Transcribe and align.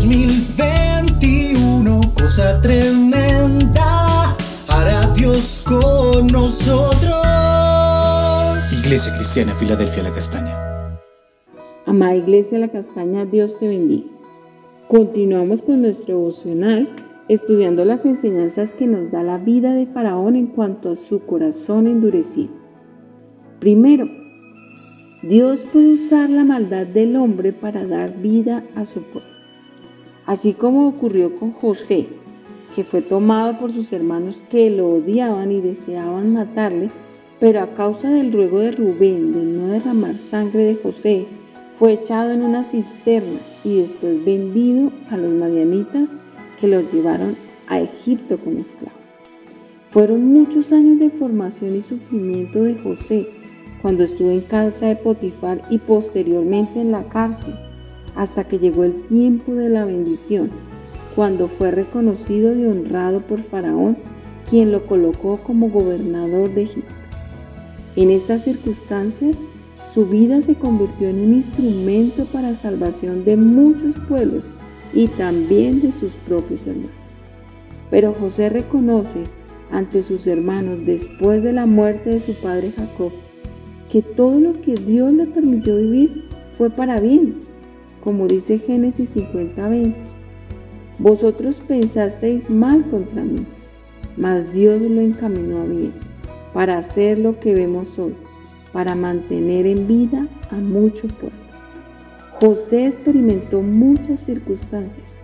2021, 0.00 2.14
cosa 2.14 2.60
tremenda, 2.60 4.36
hará 4.68 5.12
Dios 5.16 5.64
con 5.66 6.28
nosotros. 6.28 7.16
Iglesia 8.84 9.12
Cristiana, 9.16 9.56
Filadelfia, 9.56 10.04
La 10.04 10.12
Castaña. 10.12 10.54
Amada 11.84 12.14
Iglesia 12.14 12.60
La 12.60 12.68
Castaña, 12.68 13.24
Dios 13.24 13.58
te 13.58 13.66
bendiga. 13.66 14.06
Continuamos 14.86 15.62
con 15.62 15.82
nuestro 15.82 16.14
devocional 16.14 16.88
estudiando 17.28 17.84
las 17.84 18.04
enseñanzas 18.04 18.74
que 18.74 18.86
nos 18.86 19.10
da 19.10 19.24
la 19.24 19.38
vida 19.38 19.74
de 19.74 19.86
Faraón 19.86 20.36
en 20.36 20.46
cuanto 20.46 20.92
a 20.92 20.96
su 20.96 21.26
corazón 21.26 21.88
endurecido. 21.88 22.52
Primero, 23.58 24.08
Dios 25.24 25.64
puede 25.64 25.94
usar 25.94 26.30
la 26.30 26.44
maldad 26.44 26.86
del 26.86 27.16
hombre 27.16 27.52
para 27.52 27.84
dar 27.84 28.16
vida 28.18 28.62
a 28.76 28.84
su 28.84 29.02
pueblo. 29.02 29.37
Así 30.28 30.52
como 30.52 30.86
ocurrió 30.86 31.34
con 31.36 31.52
José, 31.52 32.06
que 32.76 32.84
fue 32.84 33.00
tomado 33.00 33.58
por 33.58 33.72
sus 33.72 33.94
hermanos 33.94 34.44
que 34.50 34.68
lo 34.68 34.90
odiaban 34.90 35.50
y 35.50 35.62
deseaban 35.62 36.34
matarle, 36.34 36.90
pero 37.40 37.60
a 37.60 37.72
causa 37.72 38.10
del 38.10 38.30
ruego 38.30 38.58
de 38.58 38.72
Rubén 38.72 39.32
de 39.32 39.42
no 39.42 39.68
derramar 39.68 40.18
sangre 40.18 40.64
de 40.64 40.74
José, 40.74 41.24
fue 41.78 41.94
echado 41.94 42.32
en 42.32 42.42
una 42.42 42.62
cisterna 42.62 43.40
y 43.64 43.80
después 43.80 44.22
vendido 44.22 44.92
a 45.08 45.16
los 45.16 45.32
madianitas 45.32 46.10
que 46.60 46.68
los 46.68 46.92
llevaron 46.92 47.34
a 47.66 47.80
Egipto 47.80 48.36
como 48.36 48.58
esclavo. 48.58 48.98
Fueron 49.88 50.30
muchos 50.30 50.72
años 50.72 50.98
de 50.98 51.08
formación 51.08 51.74
y 51.74 51.80
sufrimiento 51.80 52.64
de 52.64 52.74
José 52.74 53.30
cuando 53.80 54.04
estuvo 54.04 54.30
en 54.30 54.42
casa 54.42 54.88
de 54.88 54.96
Potifar 54.96 55.62
y 55.70 55.78
posteriormente 55.78 56.82
en 56.82 56.92
la 56.92 57.04
cárcel, 57.04 57.54
hasta 58.18 58.42
que 58.42 58.58
llegó 58.58 58.82
el 58.82 58.94
tiempo 59.06 59.54
de 59.54 59.68
la 59.68 59.84
bendición, 59.84 60.50
cuando 61.14 61.46
fue 61.46 61.70
reconocido 61.70 62.52
y 62.58 62.64
honrado 62.64 63.20
por 63.20 63.44
Faraón, 63.44 63.96
quien 64.50 64.72
lo 64.72 64.86
colocó 64.86 65.38
como 65.38 65.70
gobernador 65.70 66.52
de 66.52 66.62
Egipto. 66.62 66.94
En 67.94 68.10
estas 68.10 68.42
circunstancias, 68.42 69.38
su 69.94 70.06
vida 70.06 70.42
se 70.42 70.56
convirtió 70.56 71.08
en 71.08 71.20
un 71.20 71.34
instrumento 71.34 72.24
para 72.24 72.54
salvación 72.54 73.24
de 73.24 73.36
muchos 73.36 73.96
pueblos 74.08 74.42
y 74.92 75.06
también 75.06 75.80
de 75.80 75.92
sus 75.92 76.14
propios 76.16 76.66
hermanos. 76.66 76.90
Pero 77.88 78.14
José 78.14 78.48
reconoce 78.48 79.26
ante 79.70 80.02
sus 80.02 80.26
hermanos 80.26 80.84
después 80.84 81.44
de 81.44 81.52
la 81.52 81.66
muerte 81.66 82.10
de 82.10 82.20
su 82.20 82.34
padre 82.34 82.72
Jacob 82.72 83.12
que 83.92 84.02
todo 84.02 84.40
lo 84.40 84.60
que 84.60 84.74
Dios 84.74 85.12
le 85.12 85.26
permitió 85.26 85.76
vivir 85.76 86.24
fue 86.56 86.68
para 86.68 86.98
bien, 86.98 87.47
como 88.08 88.26
dice 88.26 88.58
Génesis 88.58 89.10
50:20. 89.10 89.92
Vosotros 90.98 91.60
pensasteis 91.60 92.48
mal 92.48 92.82
contra 92.88 93.22
mí, 93.22 93.44
mas 94.16 94.50
Dios 94.50 94.80
lo 94.80 95.02
encaminó 95.02 95.58
a 95.58 95.66
bien, 95.66 95.92
para 96.54 96.78
hacer 96.78 97.18
lo 97.18 97.38
que 97.38 97.52
vemos 97.52 97.98
hoy, 97.98 98.14
para 98.72 98.94
mantener 98.94 99.66
en 99.66 99.86
vida 99.86 100.26
a 100.50 100.54
mucho 100.54 101.06
pueblo. 101.08 101.36
José 102.40 102.86
experimentó 102.86 103.60
muchas 103.60 104.20
circunstancias, 104.20 105.18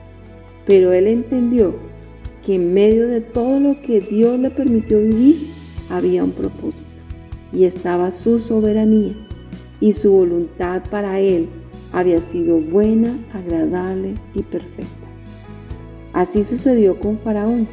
pero 0.67 0.93
él 0.93 1.07
entendió 1.07 1.77
que 2.45 2.57
en 2.57 2.75
medio 2.75 3.09
de 3.09 3.23
todo 3.23 3.61
lo 3.61 3.81
que 3.81 4.03
Dios 4.03 4.39
le 4.39 4.51
permitió 4.51 5.01
vivir, 5.01 5.49
había 5.89 6.23
un 6.23 6.33
propósito 6.33 6.91
y 7.51 7.65
estaba 7.65 8.11
su 8.11 8.41
soberanía 8.41 9.15
y 9.81 9.95
su 9.95 10.13
voluntad 10.13 10.83
para 10.91 11.21
él 11.21 11.49
había 11.95 12.21
sido 12.21 12.59
buena, 12.59 13.17
agradable 13.33 14.15
y 14.35 14.43
perfecta. 14.43 15.07
Así 16.13 16.43
sucedió 16.43 16.99
con 16.99 17.17
Faraón. 17.19 17.69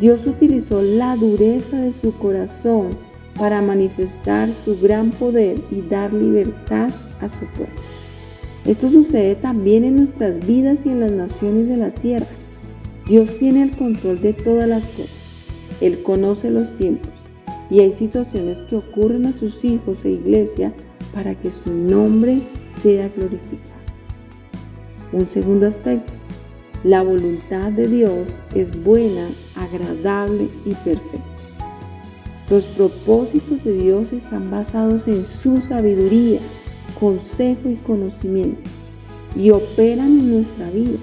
Dios 0.00 0.26
utilizó 0.26 0.80
la 0.80 1.16
dureza 1.16 1.76
de 1.78 1.92
su 1.92 2.12
corazón 2.14 2.90
para 3.36 3.60
manifestar 3.60 4.52
su 4.52 4.78
gran 4.80 5.10
poder 5.10 5.60
y 5.70 5.80
dar 5.82 6.12
libertad 6.12 6.90
a 7.20 7.28
su 7.28 7.44
pueblo. 7.46 7.74
Esto 8.64 8.90
sucede 8.90 9.34
también 9.34 9.82
en 9.82 9.96
nuestras 9.96 10.46
vidas 10.46 10.86
y 10.86 10.90
en 10.90 11.00
las 11.00 11.10
naciones 11.10 11.68
de 11.68 11.76
la 11.76 11.90
tierra. 11.90 12.26
Dios 13.06 13.36
tiene 13.38 13.64
el 13.64 13.70
control 13.72 14.20
de 14.20 14.34
todas 14.34 14.68
las 14.68 14.88
cosas. 14.88 15.10
Él 15.80 16.02
conoce 16.04 16.50
los 16.50 16.76
tiempos 16.76 17.10
y 17.70 17.80
hay 17.80 17.90
situaciones 17.90 18.62
que 18.62 18.76
ocurren 18.76 19.26
a 19.26 19.32
sus 19.32 19.64
hijos 19.64 20.04
e 20.04 20.10
iglesia 20.10 20.72
para 21.12 21.34
que 21.34 21.50
su 21.50 21.72
nombre 21.72 22.42
sea 22.80 23.08
glorificado. 23.08 23.82
Un 25.12 25.28
segundo 25.28 25.66
aspecto. 25.66 26.12
La 26.84 27.02
voluntad 27.02 27.70
de 27.70 27.86
Dios 27.86 28.30
es 28.54 28.82
buena, 28.82 29.28
agradable 29.54 30.48
y 30.64 30.74
perfecta. 30.74 31.32
Los 32.50 32.66
propósitos 32.66 33.62
de 33.62 33.72
Dios 33.72 34.12
están 34.12 34.50
basados 34.50 35.06
en 35.06 35.24
su 35.24 35.60
sabiduría, 35.60 36.40
consejo 36.98 37.68
y 37.68 37.76
conocimiento 37.76 38.60
y 39.36 39.50
operan 39.50 40.08
en 40.08 40.34
nuestra 40.34 40.70
vida. 40.70 40.98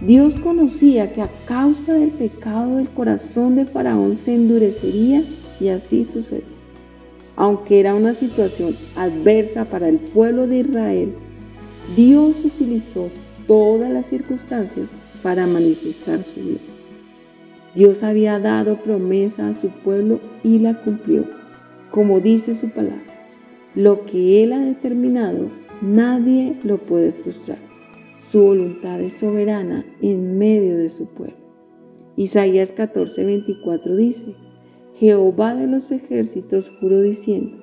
Dios 0.00 0.36
conocía 0.36 1.12
que 1.12 1.22
a 1.22 1.28
causa 1.46 1.94
del 1.94 2.10
pecado 2.10 2.76
del 2.76 2.90
corazón 2.90 3.56
de 3.56 3.66
Faraón 3.66 4.16
se 4.16 4.34
endurecería 4.34 5.22
y 5.60 5.68
así 5.68 6.04
sucedió. 6.04 6.59
Aunque 7.36 7.80
era 7.80 7.94
una 7.94 8.14
situación 8.14 8.76
adversa 8.96 9.64
para 9.64 9.88
el 9.88 9.98
pueblo 9.98 10.46
de 10.46 10.58
Israel, 10.58 11.14
Dios 11.96 12.36
utilizó 12.44 13.08
todas 13.46 13.90
las 13.90 14.06
circunstancias 14.06 14.92
para 15.22 15.46
manifestar 15.46 16.22
su 16.24 16.40
gloria. 16.40 16.60
Dios 17.74 18.02
había 18.02 18.38
dado 18.38 18.76
promesa 18.76 19.48
a 19.48 19.54
su 19.54 19.68
pueblo 19.68 20.20
y 20.42 20.58
la 20.58 20.82
cumplió, 20.82 21.24
como 21.90 22.20
dice 22.20 22.54
su 22.54 22.70
palabra. 22.70 23.02
Lo 23.74 24.04
que 24.04 24.42
Él 24.42 24.52
ha 24.52 24.58
determinado, 24.58 25.48
nadie 25.80 26.56
lo 26.64 26.78
puede 26.78 27.12
frustrar. 27.12 27.58
Su 28.30 28.42
voluntad 28.42 29.00
es 29.00 29.14
soberana 29.14 29.84
en 30.02 30.38
medio 30.38 30.76
de 30.76 30.90
su 30.90 31.08
pueblo. 31.14 31.36
Isaías 32.16 32.74
14:24 32.74 33.96
dice, 33.96 34.34
Jehová 35.00 35.54
de 35.54 35.66
los 35.66 35.90
ejércitos 35.92 36.70
juró 36.78 37.00
diciendo, 37.00 37.56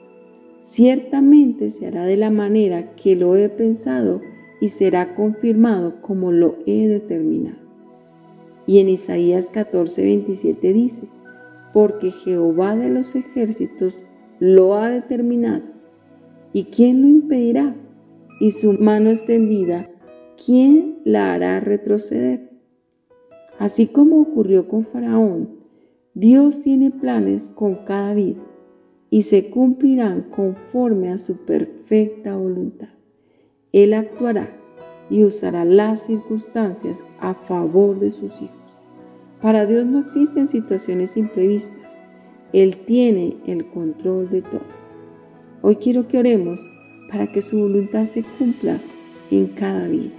ciertamente 0.59 1.69
se 1.69 1.85
hará 1.85 2.03
de 2.05 2.17
la 2.17 2.31
manera 2.31 2.95
que 2.95 3.15
lo 3.15 3.35
he 3.35 3.47
pensado 3.47 4.21
y 4.59 4.69
será 4.69 5.13
confirmado 5.13 6.01
como 6.01 6.31
lo 6.31 6.57
he 6.65 6.87
determinado. 6.87 7.59
Y 8.65 8.79
en 8.79 8.89
Isaías 8.89 9.51
14:27 9.51 10.73
dice, 10.73 11.03
porque 11.73 12.09
Jehová 12.09 12.75
de 12.75 12.89
los 12.89 13.15
ejércitos 13.15 13.95
lo 14.39 14.73
ha 14.73 14.89
determinado 14.89 15.77
¿Y 16.53 16.63
quién 16.63 17.03
lo 17.03 17.07
impedirá? 17.07 17.75
Y 18.39 18.49
su 18.49 18.73
mano 18.73 19.11
extendida, 19.11 19.91
¿quién 20.43 21.01
la 21.05 21.35
hará 21.35 21.59
retroceder? 21.59 22.49
Así 23.59 23.85
como 23.85 24.21
ocurrió 24.21 24.67
con 24.67 24.81
Faraón, 24.83 25.56
Dios 26.19 26.61
tiene 26.61 26.89
planes 26.89 27.47
con 27.47 27.75
cada 27.85 28.15
vida 28.15 28.41
y 29.11 29.21
se 29.21 29.51
cumplirán 29.51 30.23
conforme 30.23 31.09
a 31.09 31.19
su 31.19 31.45
perfecta 31.45 32.35
voluntad. 32.35 32.87
Él 33.71 33.93
actuará 33.93 34.49
y 35.11 35.23
usará 35.23 35.63
las 35.63 36.07
circunstancias 36.07 37.05
a 37.19 37.35
favor 37.35 37.99
de 37.99 38.09
sus 38.09 38.33
hijos. 38.41 38.49
Para 39.43 39.67
Dios 39.67 39.85
no 39.85 39.99
existen 39.99 40.47
situaciones 40.47 41.17
imprevistas. 41.17 42.01
Él 42.51 42.77
tiene 42.77 43.37
el 43.45 43.69
control 43.69 44.27
de 44.31 44.41
todo. 44.41 44.65
Hoy 45.61 45.75
quiero 45.75 46.07
que 46.07 46.17
oremos 46.17 46.59
para 47.11 47.31
que 47.31 47.43
su 47.43 47.59
voluntad 47.59 48.07
se 48.07 48.23
cumpla 48.39 48.79
en 49.29 49.49
cada 49.49 49.87
vida. 49.87 50.15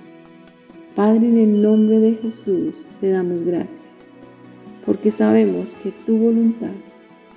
Padre, 0.95 1.27
en 1.27 1.39
el 1.39 1.61
nombre 1.61 1.99
de 1.99 2.15
Jesús 2.15 2.87
te 3.01 3.11
damos 3.11 3.45
gracias, 3.45 3.88
porque 4.89 5.11
sabemos 5.11 5.77
que 5.83 5.93
tu 6.07 6.17
voluntad 6.17 6.73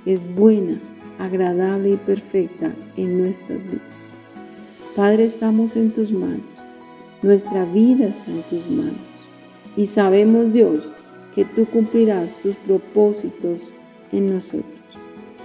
es 0.05 0.35
buena, 0.35 0.79
agradable 1.19 1.89
y 1.89 1.97
perfecta 1.97 2.73
en 2.95 3.17
nuestras 3.17 3.65
vidas. 3.65 3.81
Padre, 4.95 5.25
estamos 5.25 5.75
en 5.75 5.91
tus 5.91 6.13
manos, 6.13 6.39
nuestra 7.21 7.65
vida 7.65 8.07
está 8.07 8.31
en 8.31 8.43
tus 8.43 8.71
manos 8.71 9.01
y 9.75 9.85
sabemos, 9.87 10.53
Dios, 10.53 10.93
que 11.35 11.43
tú 11.43 11.65
cumplirás 11.65 12.37
tus 12.37 12.55
propósitos 12.55 13.67
en 14.13 14.33
nosotros. 14.33 14.79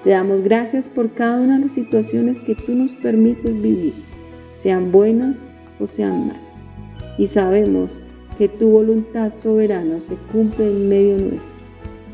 Te 0.04 0.10
damos 0.10 0.44
gracias 0.44 0.88
por 0.88 1.10
cada 1.10 1.40
una 1.40 1.56
de 1.56 1.62
las 1.62 1.72
situaciones 1.72 2.40
que 2.40 2.54
tú 2.54 2.76
nos 2.76 2.92
permites 2.92 3.60
vivir, 3.60 3.94
sean 4.54 4.92
buenas 4.92 5.38
o 5.80 5.88
sean 5.88 6.28
malas. 6.28 6.70
Y 7.18 7.26
sabemos 7.26 7.98
que 8.38 8.46
tu 8.46 8.70
voluntad 8.70 9.34
soberana 9.34 9.98
se 9.98 10.14
cumple 10.30 10.68
en 10.68 10.88
medio 10.88 11.18
nuestro 11.18 11.55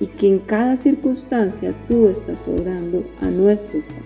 y 0.02 0.06
que 0.06 0.26
en 0.26 0.40
cada 0.40 0.76
circunstancia 0.76 1.72
tú 1.87 2.08
estás 2.08 2.49
obrando 2.49 3.04
a 3.20 3.26
nuestro 3.26 3.81
favor. 3.82 4.02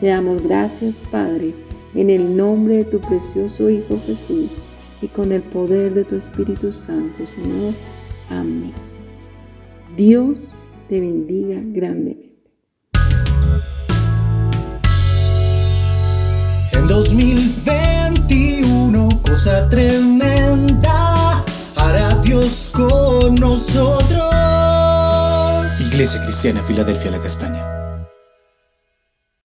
Te 0.00 0.06
damos 0.06 0.42
gracias, 0.42 1.02
Padre, 1.10 1.52
en 1.94 2.08
el 2.08 2.34
nombre 2.34 2.78
de 2.78 2.84
tu 2.84 2.98
precioso 3.00 3.68
Hijo 3.68 4.00
Jesús, 4.06 4.48
y 5.02 5.08
con 5.08 5.32
el 5.32 5.42
poder 5.42 5.92
de 5.92 6.04
tu 6.04 6.16
Espíritu 6.16 6.72
Santo, 6.72 7.26
Señor. 7.26 7.74
Amén. 8.30 8.72
Dios 9.98 10.54
te 10.88 10.98
bendiga 10.98 11.60
grandemente. 11.62 12.32
En 16.72 16.88
2021, 16.88 19.10
cosa 19.22 19.68
tremenda, 19.68 21.44
hará 21.76 22.18
Dios 22.22 22.72
con 22.74 23.34
nosotros. 23.34 24.05
Iglesia 25.96 26.20
Cristiana 26.20 26.62
Filadelfia 26.62 27.10
La 27.10 27.18
Castaña. 27.18 27.75